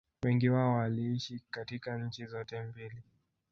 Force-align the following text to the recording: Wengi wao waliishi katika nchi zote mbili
Wengi 0.23 0.49
wao 0.49 0.73
waliishi 0.73 1.41
katika 1.51 1.97
nchi 1.97 2.25
zote 2.25 2.61
mbili 2.61 3.03